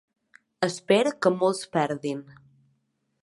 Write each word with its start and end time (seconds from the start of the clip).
Espero 0.67 1.11
que 1.25 1.31
molts 1.43 1.61
perdin. 1.77 2.23